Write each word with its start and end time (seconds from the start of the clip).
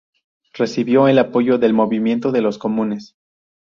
Recibió 0.53 1.07
el 1.07 1.19
apoyo 1.19 1.59
del 1.59 1.73
Movimiento 1.75 2.31
de 2.31 2.41
los 2.41 2.57
Comunes. 2.57 3.15